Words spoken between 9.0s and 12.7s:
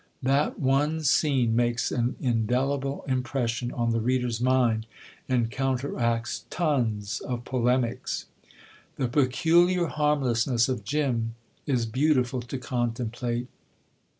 peculiar harmlessness of Jim is beautiful to